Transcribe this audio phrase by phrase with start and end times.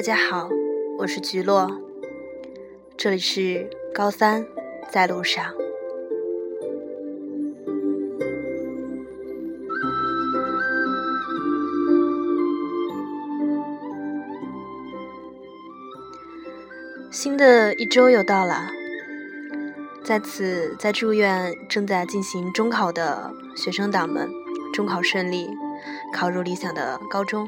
[0.00, 0.48] 大家好，
[0.96, 1.70] 我是菊落，
[2.96, 4.46] 这里是高三
[4.90, 5.44] 在路上。
[17.10, 18.70] 新的一周又到了，
[20.02, 24.30] 在此再祝愿正在进行中考的学生党们
[24.72, 25.50] 中考顺利，
[26.10, 27.46] 考入理想的高中。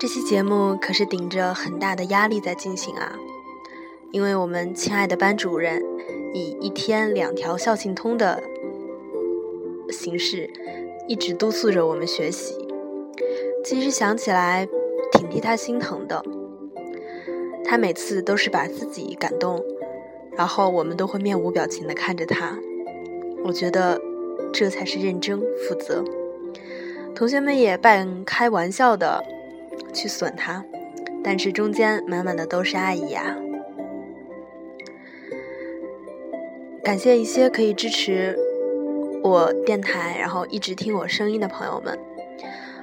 [0.00, 3.18] 这期节目可是顶着很大的压力在进行啊，
[4.12, 5.82] 因为我们亲爱的班主任
[6.32, 8.40] 以一天两条校庆通的
[9.90, 10.48] 形式，
[11.08, 12.54] 一直督促着我们学习。
[13.64, 14.68] 其实想起来
[15.14, 16.24] 挺替他心疼的，
[17.64, 19.60] 他每次都是把自己感动，
[20.36, 22.56] 然后我们都会面无表情的看着他。
[23.44, 24.00] 我觉得
[24.52, 26.04] 这才是认真负责。
[27.16, 29.24] 同学们也半开玩笑的。
[29.92, 30.64] 去损他，
[31.22, 33.36] 但是中间满满的都是爱意啊！
[36.82, 38.38] 感谢一些可以支持
[39.22, 41.98] 我电台，然后一直听我声音的朋友们。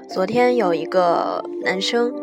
[0.08, 2.14] 昨天有一个男生，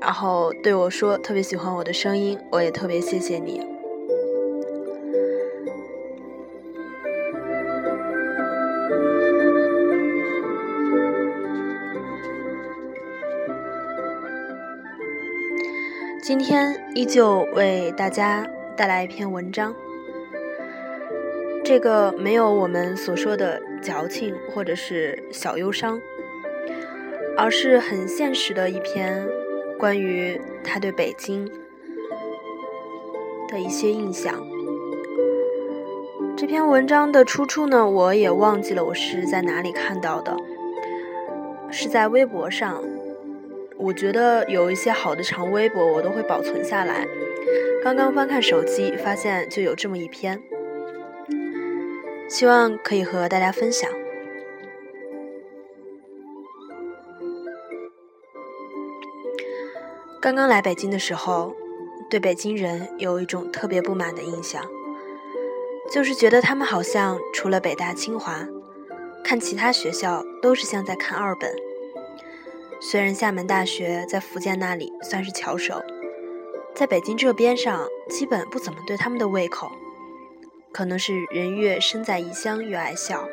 [0.00, 3.69] 然后对我说特别喜欢我的声音，我也特别谢谢你。
[16.30, 19.74] 今天依旧为大家带来一篇文章，
[21.64, 26.00] 这个没有我们所说的矫情或者是小忧伤，
[27.36, 29.26] 而是很现实的一篇
[29.76, 31.50] 关于他对北京
[33.48, 34.32] 的一些印象。
[36.36, 40.36] 这篇文章的出处呢，我也忘记了，我是在哪里看到的，
[41.72, 42.80] 是在微博上。
[43.82, 47.08] 我觉得有一些好的长微博，我都会保存下来。
[47.82, 50.38] 刚刚翻看手机，发现就有这么一篇，
[52.28, 53.90] 希望可以和大家分享。
[60.20, 61.54] 刚刚来北京的时候，
[62.10, 64.62] 对北京人有一种特别不满的印象，
[65.90, 68.46] 就是觉得他们好像除了北大、清华，
[69.24, 71.69] 看其他学校都是像在看二本。
[72.82, 75.82] 虽然厦门大学在福建那里算是翘首，
[76.74, 79.70] 在北京这边上基本不怎么对他们的胃口。
[80.72, 83.28] 可能是人越身在异乡越爱笑，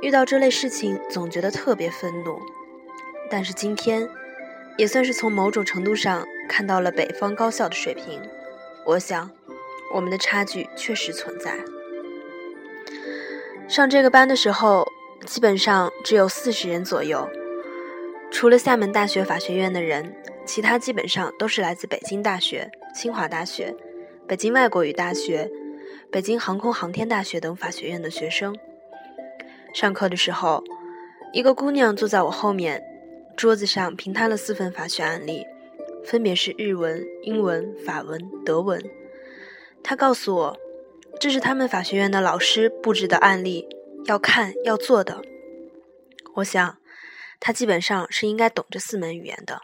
[0.00, 2.40] 遇到这类事情总觉得特别愤怒。
[3.30, 4.08] 但是今天，
[4.78, 8.22] 也算是从某种程度上看到了北方高校的水平。
[8.86, 9.30] 我想，
[9.92, 11.58] 我们的差距确实存在。
[13.68, 14.86] 上这个班的时候，
[15.26, 17.28] 基本上只有四十人左右。
[18.30, 23.74] 除了厦门大学法学院的人，其他基本上都是来自北京大学、清华大学、
[24.28, 25.50] 北京外国语大学、
[26.10, 28.56] 北京航空航天大学等法学院的学生。
[29.74, 30.62] 上课的时候，
[31.32, 32.82] 一个姑娘坐在我后面，
[33.36, 35.44] 桌子上平摊了四份法学案例，
[36.04, 38.80] 分别是日文、英文、法文、德文。
[39.82, 40.56] 她告诉我，
[41.18, 43.66] 这是他们法学院的老师布置的案例，
[44.04, 45.20] 要看要做的。
[46.36, 46.77] 我想。
[47.40, 49.62] 他基本上是应该懂这四门语言的。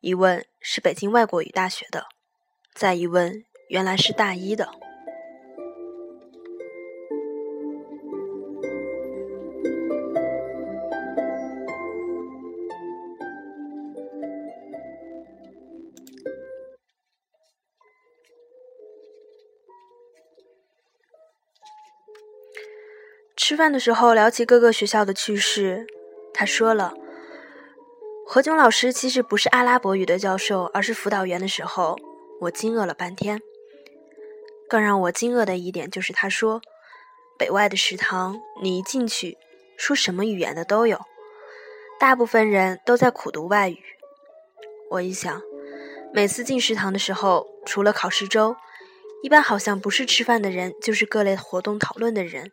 [0.00, 2.06] 一问是北京外国语大学的，
[2.74, 4.68] 再一问原来是大一的。
[23.36, 25.86] 吃饭的时候聊起各个学校的趣事。
[26.34, 26.92] 他说了，
[28.26, 31.96] 何炅老师其实不是阿拉伯语的教授，而是辅导员的时候，
[32.40, 33.40] 我惊愕了半天。
[34.68, 36.60] 更让我惊愕的一点就是，他说，
[37.38, 39.38] 北外的食堂，你一进去，
[39.76, 40.98] 说什么语言的都有，
[42.00, 43.78] 大部分人都在苦读外语。
[44.90, 45.40] 我一想，
[46.12, 48.56] 每次进食堂的时候，除了考试周，
[49.22, 52.50] 一般好像不是吃饭的人，就是各类活动讨论的人，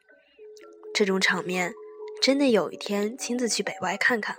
[0.94, 1.74] 这种场面。
[2.22, 4.36] 真的有一天亲自去北外看看。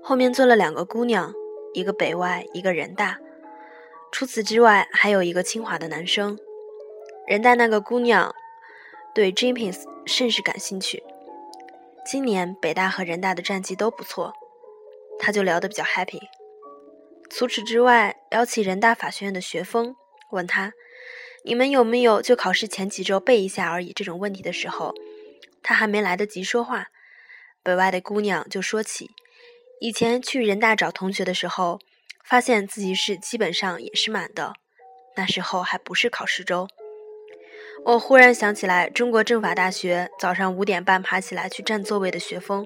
[0.00, 1.34] 后面坐了两个姑娘，
[1.74, 3.18] 一个北外，一个人大。
[4.12, 6.38] 除此之外，还有一个清华的男生。
[7.26, 8.32] 人大那个姑娘
[9.12, 11.02] 对 Jenkins 甚是感兴趣。
[12.04, 14.32] 今年北大和人大的战绩都不错，
[15.18, 16.20] 他就聊得比较 happy。
[17.28, 19.96] 除此之外，聊起人大法学院的学风，
[20.30, 20.72] 问他
[21.44, 24.94] ：“你们有没有就考试前几周背一下而已？”这种问题的时候。
[25.68, 26.90] 他还没来得及说话，
[27.60, 29.10] 北外的姑娘就说起，
[29.80, 31.80] 以前去人大找同学的时候，
[32.24, 34.54] 发现自习室基本上也是满的。
[35.16, 36.68] 那时候还不是考试周。
[37.84, 42.64] 我忽然想起来，中国政法大学早上五点半爬起来去占座位的学风，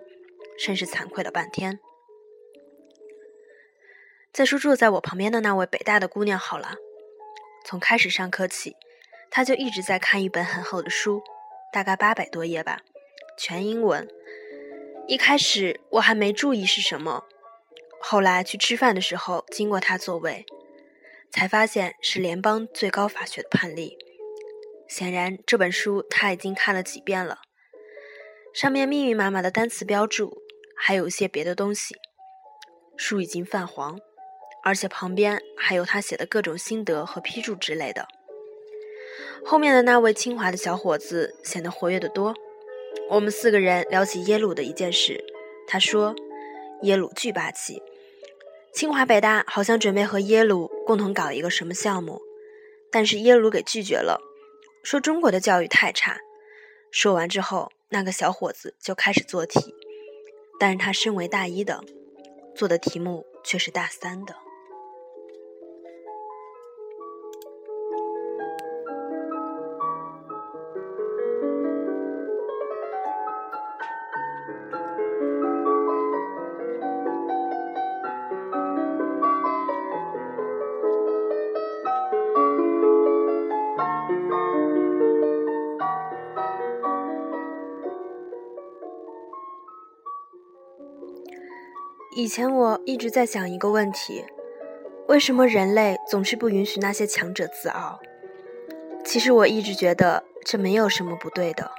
[0.59, 1.81] 甚是惭愧了半天。
[4.31, 6.75] 再说坐在我旁边的那位北大的姑娘好了，
[7.65, 8.77] 从开始上课起，
[9.31, 11.23] 她就一直在看一本很厚的书，
[11.73, 12.81] 大概八百多页吧，
[13.39, 14.09] 全英文。
[15.07, 17.25] 一开始我还没注意是什么，
[18.01, 20.45] 后来去吃饭的时候经过他座位，
[21.31, 23.97] 才发现是联邦最高法学的判例。
[24.89, 27.39] 显然这本书他已经看了几遍了，
[28.53, 30.37] 上面密密麻麻的单词标注，
[30.77, 31.95] 还有一些别的东西，
[32.97, 33.99] 书已经泛黄。
[34.63, 38.07] 而且旁边还有他写的各种心得和批注之类的。
[39.45, 42.35] 后面的那位清华的小伙子显得活跃得多。
[43.09, 45.25] 我们四个人聊起耶鲁的一件事，
[45.67, 46.15] 他说
[46.83, 47.83] ：“耶鲁巨霸气，
[48.73, 52.21] 清华北大好像准备和耶鲁共同搞一个什么项目，
[52.93, 54.21] 但是耶鲁给拒绝了，
[54.83, 56.19] 说中国的教育太差。”
[56.93, 59.75] 说完之后，那个小伙子就开始做题，
[60.59, 61.81] 但是他身为大一的，
[62.55, 64.35] 做的题目却是大三的。
[92.21, 94.23] 以前我一直在想一个问题：
[95.09, 97.99] 为什么人类总是不允许那些强者自傲？
[99.03, 101.71] 其实我一直觉得这没有什么不对的。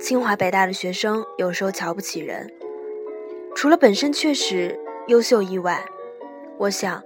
[0.00, 2.52] 清华北大的学生有时候瞧不起人，
[3.54, 4.76] 除了本身确实
[5.06, 5.84] 优秀以外，
[6.58, 7.00] 我想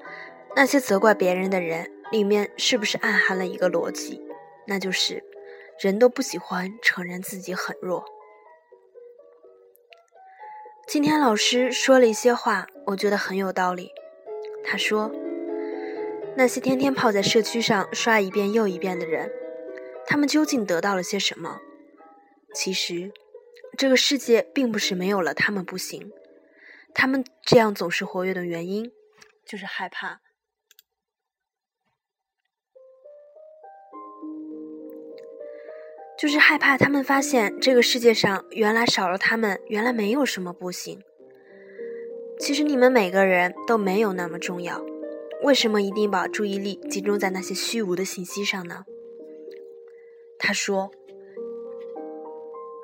[0.56, 4.22] 那些责怪别人的人里面是不是暗含了一个逻辑，
[4.66, 5.22] 那就是
[5.78, 8.02] 人都不喜欢承认自己很弱。
[10.86, 13.90] 今天老师说了一些话，我觉得很有道理。
[14.64, 15.10] 他说
[16.38, 19.32] ：“那些天天泡在社区上刷一遍又一遍的人，
[20.06, 21.58] 他们究竟得到了些什么？
[22.54, 23.12] 其实，
[23.76, 26.12] 这个世界并不是没有了他们不行。
[26.94, 28.92] 他们这样总是活跃的原因，
[29.44, 30.20] 就是害怕。”
[36.18, 40.98] 就是害怕他们发现这个世界上原来少了他们，原来没有什么不行。
[42.38, 44.82] 其实你们每个人都没有那么重要，
[45.42, 48.84] 为什么一定把注意力集中在那些虚无的信息上呢？
[50.38, 50.90] 他说：“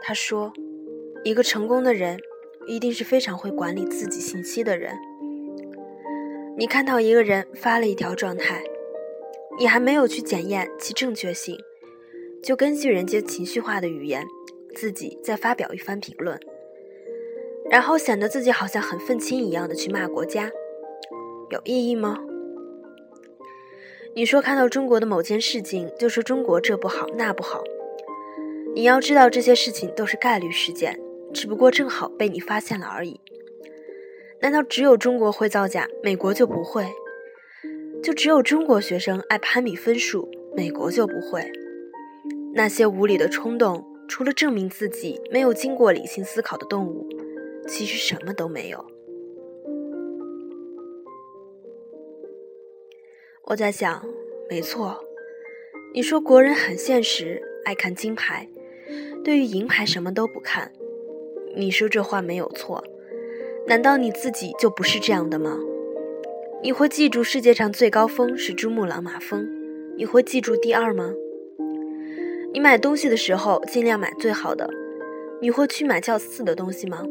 [0.04, 0.52] 他说，
[1.24, 2.18] 一个成功的人
[2.66, 4.94] 一定是非常会管理自己信息的人。
[6.58, 8.62] 你看到一个人发了一条状态，
[9.58, 11.56] 你还没有去检验其正确性。”
[12.42, 14.26] 就根据人家情绪化的语言，
[14.74, 16.40] 自己再发表一番评论，
[17.70, 20.50] 然后显得自己好像很愤青一样的去骂国家，
[21.50, 22.18] 有意义吗？
[24.16, 27.62] 你说看到中国的某件事情就说中国这不好那不好，
[28.74, 31.00] 你要知道这些事情都是概率事件，
[31.32, 33.20] 只不过正好被你发现了而已。
[34.40, 36.84] 难道只有中国会造假，美国就不会？
[38.02, 41.48] 就只有中国学生爱攀比分数，美国就不会？
[42.54, 47.08] 那些无理的冲动，除了证明自己没有经过理性思考的动物，
[47.66, 48.84] 其实什么都没有。
[53.44, 54.04] 我在想，
[54.50, 55.02] 没错，
[55.94, 58.46] 你说国人很现实，爱看金牌，
[59.24, 60.70] 对于银牌什么都不看。
[61.56, 62.84] 你说这话没有错，
[63.66, 65.58] 难道你自己就不是这样的吗？
[66.62, 69.48] 你会记住世界上最高峰是珠穆朗玛峰，
[69.96, 71.14] 你会记住第二吗？
[72.52, 74.68] 你买东西的时候尽量买最好的。
[75.40, 77.02] 你会去买较次的东西吗？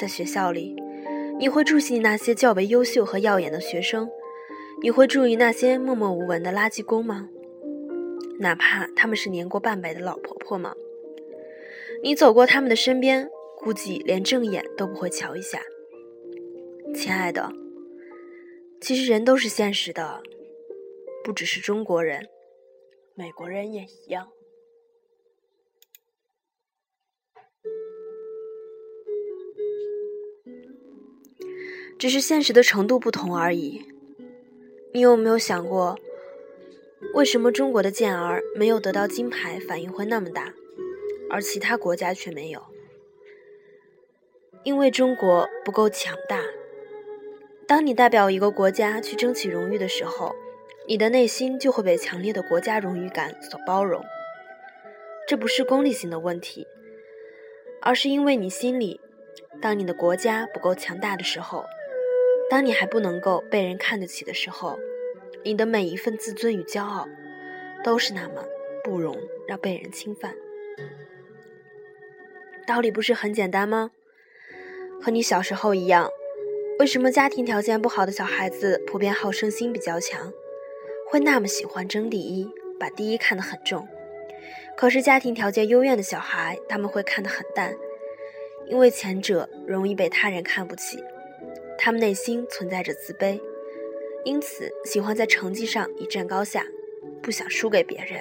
[0.00, 0.74] 在学校里，
[1.38, 4.08] 你会注意那些较为优秀和耀眼的学生？
[4.80, 7.28] 你会注意那些默默无闻的垃圾工吗？
[8.38, 10.74] 哪怕他们是年过半百的老婆婆吗？
[12.02, 15.60] 你走过他们的身边，估计连正眼都不会瞧一下。
[16.94, 17.52] 亲爱的，
[18.80, 20.22] 其实人都是现实的，
[21.24, 22.26] 不只是中国人。
[23.18, 24.28] 美国人也一样，
[31.98, 33.82] 只是现实的程度不同而已。
[34.92, 35.98] 你有没有想过，
[37.14, 40.52] 为什么中国的健儿没有得到金牌反应会那么大，
[41.30, 42.62] 而其他国家却没有？
[44.62, 46.44] 因为中国不够强大。
[47.66, 50.36] 当你代表一个国家去争取荣誉的时候，
[50.88, 54.04] 你的内心就会被强烈的国家荣誉感所包容。
[55.26, 56.64] 这不是功利性的问题，
[57.82, 59.00] 而是因为你心里，
[59.60, 61.64] 当你的国家不够强大的时候，
[62.48, 64.78] 当你还不能够被人看得起的时候，
[65.42, 67.08] 你的每一份自尊与骄傲，
[67.82, 68.44] 都是那么
[68.84, 70.36] 不容让被人侵犯。
[72.64, 73.90] 道理不是很简单吗？
[75.02, 76.08] 和你小时候一样，
[76.78, 80.32] 为什么家庭条件不好的小孩子普遍好胜心比较强，
[81.08, 82.48] 会那么喜欢争第一，
[82.80, 83.86] 把第一看得很重？
[84.76, 87.74] 可是家庭条件优越的小孩，他们会看得很淡，
[88.68, 91.02] 因为前者容易被他人看不起，
[91.78, 93.40] 他们内心存在着自卑，
[94.24, 96.66] 因此喜欢在成绩上一战高下，
[97.22, 98.20] 不想输给别人。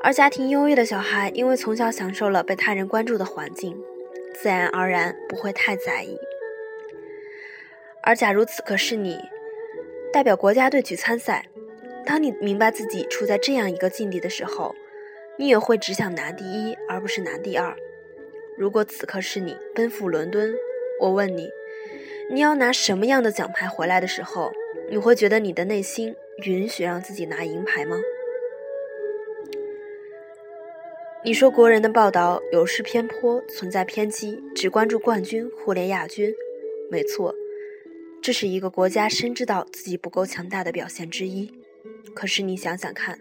[0.00, 3.76] 而家庭优越的小孩，因为从小享受了被他人关注的环境，
[4.32, 6.16] 自然而然不会太在意。
[8.04, 9.18] 而假如此刻是你
[10.12, 11.48] 代表国家队去参赛，
[12.04, 14.74] 当你明白自己处在这样一个境地的时候，
[15.38, 17.76] 你也会只想拿第一，而不是拿第二。
[18.56, 20.54] 如果此刻是你奔赴伦敦，
[21.00, 21.48] 我问你，
[22.30, 24.50] 你要拿什么样的奖牌回来的时候，
[24.90, 27.98] 你会觉得你的内心允许让自己拿银牌吗？
[31.24, 36.32] 你说国人的报道有失偏颇，存在偏激，只关注冠军，忽略亚军。
[36.90, 37.34] 没错，
[38.28, 41.50] 这是一个国家深知道自己不够强大的表现之一。
[42.14, 43.18] 可是你想想看，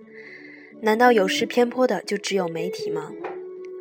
[0.82, 3.14] 难道有失偏颇的就只有媒体吗？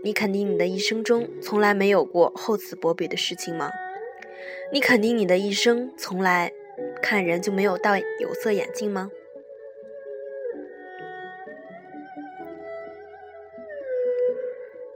[0.05, 3.73] 你肯定你的一生中从来没有过厚此薄彼的事情吗？
[4.73, 6.53] 你肯定你的一生从来
[7.03, 9.11] 看人就没有戴有色眼镜吗？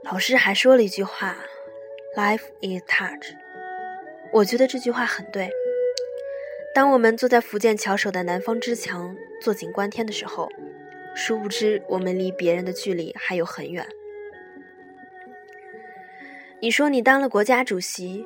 [0.05, 1.39] 老师还说了一句话
[2.15, 3.35] ：“Life is touch。”
[4.31, 5.49] 我觉得这句话很对。
[6.73, 10.49] 当我们坐在福建桥首的南方之墙坐井观天的时候，
[11.15, 13.85] 殊不知我们离别人的距离还有很远。
[16.61, 18.23] 你说你当了国家主席，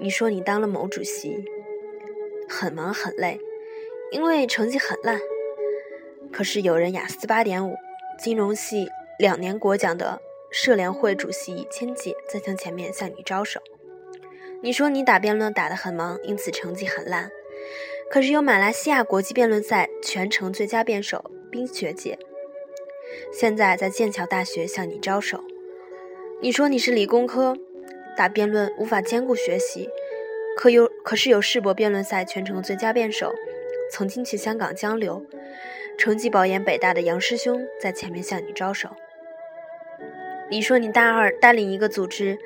[0.00, 1.44] 你说你当了某主席，
[2.48, 3.38] 很忙很累，
[4.10, 5.20] 因为成绩很烂。
[6.32, 7.76] 可是有人雅思八点五，
[8.18, 10.20] 金融系两年国奖的。
[10.50, 13.60] 社联会主席千姐在向前面向你招手。
[14.60, 17.30] 你说你打辩论打得很忙，因此成绩很烂。
[18.10, 22.18] 可是有马来西亚国际辩论赛全程最佳辩手冰雪姐，
[23.32, 25.44] 现在在剑桥大学向你招手。
[26.40, 27.56] 你说你是理工科，
[28.16, 29.88] 打辩论无法兼顾学习，
[30.56, 33.32] 可有可是有世博辩论赛全程最佳辩手，
[33.92, 35.24] 曾经去香港交流，
[35.96, 38.88] 成绩保研北大的杨师兄在前面向你招手。
[40.50, 42.38] 你说你大二带领一个组织，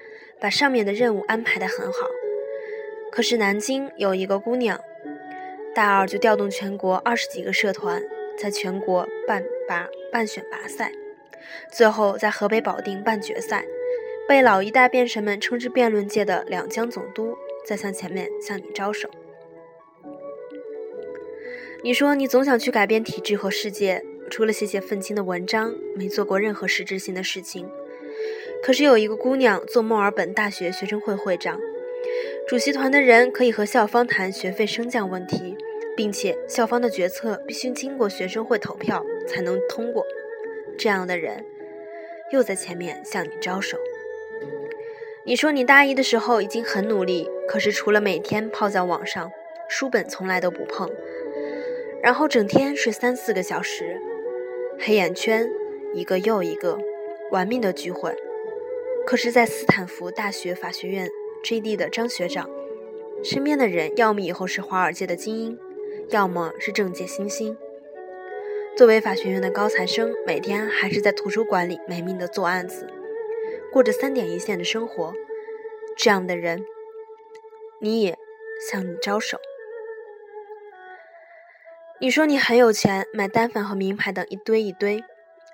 [0.42, 2.10] 把上面的任务安排得很好，
[3.12, 4.80] 可是南京有一个姑娘，
[5.72, 8.02] 大二就调动全国二十几个社团，
[8.36, 10.90] 在全国办拔办选拔赛，
[11.70, 13.64] 最后在河北保定办决赛，
[14.26, 19.08] 被老一代辩神们称之辩论界的两江总督，在向前面向你招手。
[21.84, 27.70] 你说你总想去改变体制和世界，除了写写愤青的文章，没做过任何实质性的事情。
[28.62, 31.58] 可是有一个姑娘做墨尔本大学学生会会长，
[32.46, 35.56] 主席团的人可以和校方谈学费升降问题，
[35.96, 40.06] 并且校方的决策必须经过学生会投票才能通过。
[40.78, 41.44] 这样的人
[42.30, 43.76] 又在前面向你招手。
[45.24, 49.32] 你说你大一的时候已经很努力，可是除了每天泡在网上，
[49.68, 50.88] 书本从来都不碰，
[52.00, 54.00] 然后整天睡三四个小时，
[54.78, 55.50] 黑眼圈
[55.94, 56.78] 一个又一个，
[57.32, 58.14] 玩命的聚会。
[59.04, 61.08] 可是，在斯坦福大学法学院
[61.42, 61.76] J.D.
[61.76, 62.48] 的张学长
[63.22, 65.58] 身边的人，要么以后是华尔街的精英，
[66.08, 67.56] 要么是政界新星。
[68.76, 72.88] 作为法学院的高材生，每天还是在图书馆里没命的做案子，
[73.70, 75.12] 过着三点一线的生活。
[75.96, 76.64] 这样的人，
[77.80, 78.16] 你也
[78.70, 79.38] 向你招手。
[82.00, 85.04] 你说你很有钱，买单反和名牌等一堆一堆。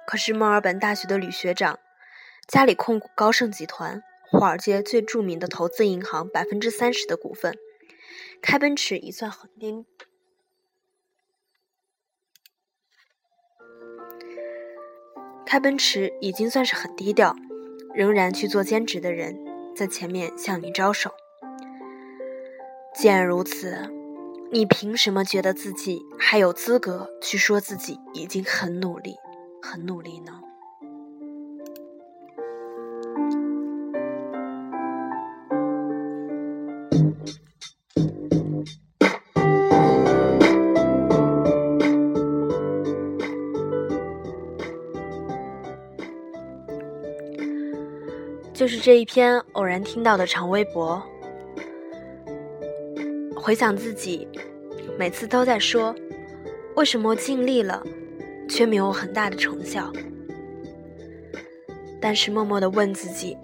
[0.07, 1.79] 可是墨尔本大学的吕学长。
[2.49, 7.59] 家里控股高盛集团，华尔街最著名的投资银行百分之三十的股份，
[8.41, 9.85] 开奔驰已算很低，
[15.45, 17.37] 开奔驰已经算是很低调，
[17.93, 19.37] 仍然去做兼职的人，
[19.77, 21.13] 在前面向你招手。
[22.95, 23.93] 既然如此，
[24.51, 29.17] 你凭什么觉得自己还有资格去说自己已经很努力，
[29.61, 30.41] 很努力呢？
[48.59, 51.01] 就是这一篇偶然听到的长微博。
[53.37, 54.27] 回想自己，
[54.99, 55.95] 每次都在说，
[56.75, 57.81] 为什么尽力了，
[58.49, 59.93] 却没有很大的成效。
[62.01, 63.39] 但是默默的问自己，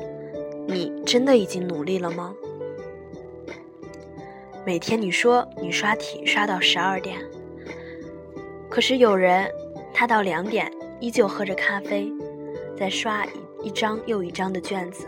[0.67, 2.35] 你真的已经努力了吗？
[4.67, 7.21] 每天你说你刷题刷到十二点，
[8.69, 9.49] 可是有人
[9.93, 10.69] 他到两点
[10.99, 12.13] 依旧喝着咖啡，
[12.77, 13.25] 在刷
[13.65, 15.07] 一张又一张的卷子。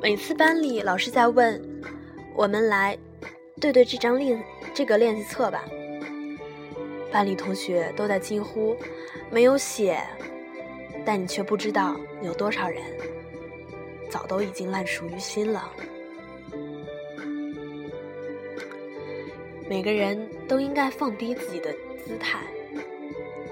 [0.00, 1.62] 每次班里老师在问，
[2.34, 2.98] 我们来
[3.60, 4.42] 对对这张练
[4.72, 5.62] 这个练习册吧，
[7.12, 8.74] 班里同学都在惊呼，
[9.30, 10.02] 没有写，
[11.04, 12.82] 但你却不知道有多少人
[14.10, 15.70] 早都已经烂熟于心了。
[19.68, 21.70] 每个人都应该放低自己的
[22.04, 22.40] 姿态，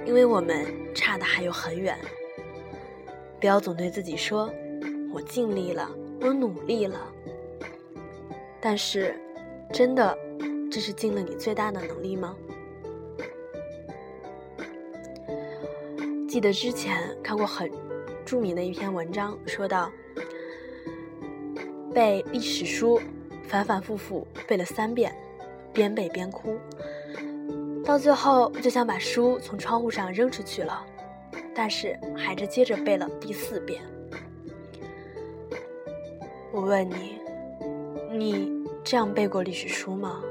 [0.07, 1.97] 因为我们差的还有很远。
[3.43, 4.49] 不要总对自己说
[5.13, 7.13] ：“我尽力了，我努力了。”
[8.63, 9.19] 但是，
[9.73, 10.17] 真的，
[10.71, 12.37] 这是尽了你最大的能力吗？
[16.29, 17.69] 记得之前看过很
[18.25, 19.91] 著名的一篇文章，说到
[21.93, 23.01] 背历史书，
[23.49, 25.13] 反反复复背了三遍。
[25.73, 26.59] 边背边哭，
[27.85, 30.87] 到最后就想把书从窗户上扔出去了，
[31.55, 33.83] 但是还是接着背了第四遍。
[36.53, 37.19] 我问你，
[38.11, 40.23] 你这样背过历史书吗？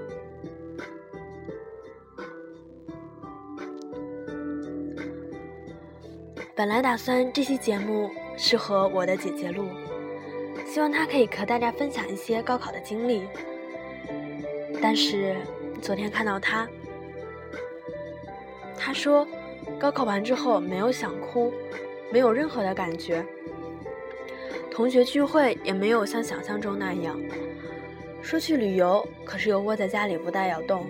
[6.56, 9.66] 本来打算这期节目是和我的姐姐录，
[10.68, 13.24] 希望她可以和大家分享一些高考的经历。
[14.80, 15.36] 但是
[15.82, 16.68] 昨天看到他，
[18.78, 19.28] 他说
[19.80, 21.54] 高考完之后没有想哭，
[22.12, 23.26] 没有任何的感觉。
[24.70, 27.20] 同学聚会也没有像想象中那样，
[28.22, 30.86] 说去旅游，可是又窝在家里不带要动。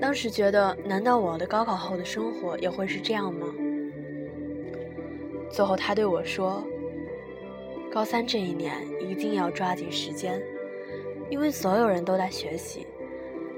[0.00, 3.46] 当时觉得，难道我的高考后的生活也会是这样吗？
[5.50, 6.64] 最后他对我说
[7.92, 10.40] ：“高三这一年一定要抓紧时间。”
[11.28, 12.86] 因为所有人都在学习，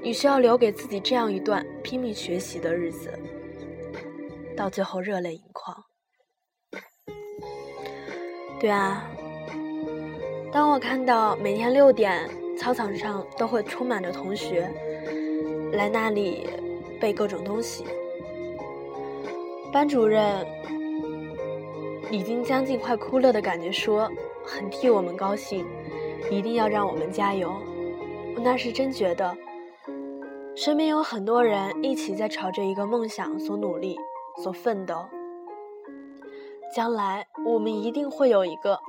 [0.03, 3.09] 你需要留给自己这样一段拼命学习的日子，
[4.53, 5.75] 到最后热泪盈眶。
[8.59, 9.09] 对啊，
[10.51, 14.69] 当我看到每天六点操场上都会充满着同学
[15.71, 16.49] 来那里
[16.99, 17.85] 背各种东西，
[19.71, 20.45] 班主任
[22.11, 24.11] 已经将近快哭了的感觉，说
[24.45, 25.65] 很替我们高兴。
[26.29, 27.53] 一定要让我们加油！
[28.35, 29.35] 我那时真觉得，
[30.55, 33.97] 身边有很多人一起在朝着一个梦想所努力、
[34.43, 35.05] 所奋斗。
[36.73, 38.79] 将来我们一定会有一个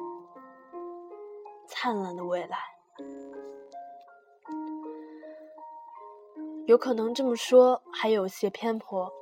[1.66, 2.58] 灿烂的未来。
[6.66, 9.12] 有可能这么说还有些偏颇，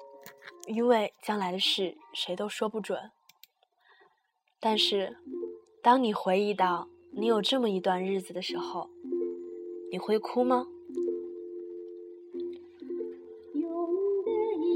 [0.66, 3.10] 因为将来的事谁都说不准。
[4.60, 5.16] 但是，
[5.82, 6.88] 当你回忆到……
[7.14, 8.88] 你有这么一段日子的时候，
[9.90, 10.66] 你会哭吗？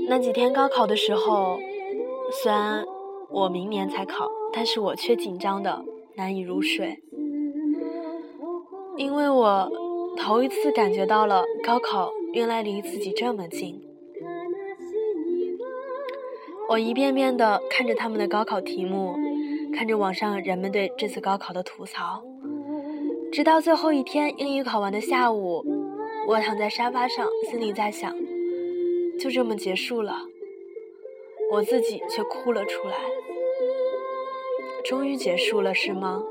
[0.08, 1.58] 那几天高考的时候，
[2.42, 2.84] 虽然
[3.30, 5.84] 我明年才考，但是我却紧张的
[6.16, 7.02] 难以入睡，
[8.96, 9.70] 因为我
[10.16, 13.82] 头一次感觉到了高考原来离自己这么近。
[16.68, 19.16] 我一遍遍的看着他们的高考题目。
[19.74, 22.22] 看着网上人们对这次高考的吐槽，
[23.30, 25.62] 直到最后一天英语考完的下午，
[26.26, 28.10] 我躺在沙发上，心里在想：
[29.18, 30.18] 就这么结束了，
[31.52, 32.96] 我自己却哭了出来。
[34.84, 36.22] 终于结束了，是吗？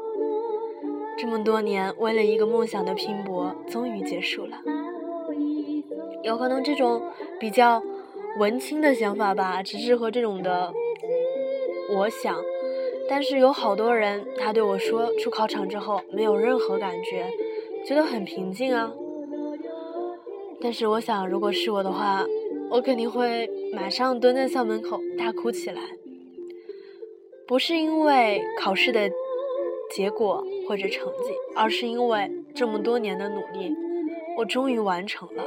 [1.17, 4.61] 这么多年为了一个梦想的拼搏，终于结束了。
[6.23, 7.01] 有可能这种
[7.39, 7.81] 比较
[8.39, 10.73] 文青的想法吧，只适合这种的。
[11.95, 12.35] 我想。
[13.07, 17.29] 但是有好多人，他对我说，出考场之后没有任何感觉，
[17.85, 18.91] 觉得很平静啊。
[20.59, 22.25] 但是我想，如果是我的话，
[22.75, 25.81] 我肯定会马上蹲在校门口大哭起来。
[27.47, 29.09] 不是因为考试的
[29.89, 33.73] 结果或者成绩，而是因为这么多年的努力，
[34.37, 35.45] 我终于完成了，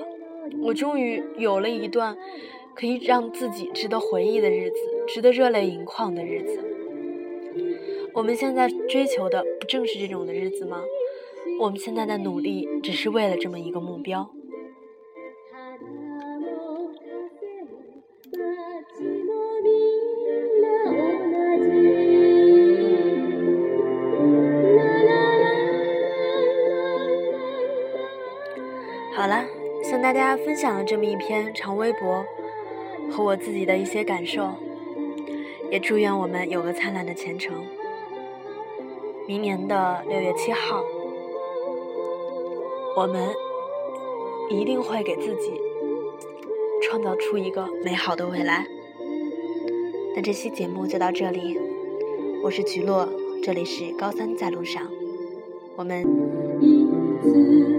[0.62, 2.16] 我终于有了一段
[2.74, 6.64] 可以让自己值得回忆的日子，值得热泪盈眶的日子。
[8.14, 10.82] 我们现在追求的不正是这种的日子吗？
[11.60, 14.30] 我们现在的努力只是为了这么一个目标。
[30.08, 32.24] 大家分享了这么一篇长微博
[33.10, 34.48] 和我自己的一些感受，
[35.70, 37.62] 也祝愿我们有个灿烂的前程。
[39.26, 40.82] 明年的六月七号，
[42.96, 43.28] 我们
[44.48, 45.60] 一定会给自己
[46.82, 48.66] 创造出一个美好的未来。
[50.16, 51.60] 那这期节目就到这里，
[52.42, 53.06] 我是菊落，
[53.42, 54.90] 这里是高三在路上，
[55.76, 57.77] 我们。